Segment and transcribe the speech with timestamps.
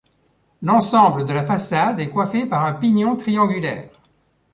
[0.63, 3.91] L'ensemble de la façade est coiffé par un pignon triangulaire.